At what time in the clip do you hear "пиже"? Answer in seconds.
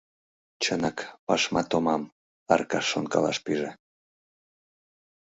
3.45-3.71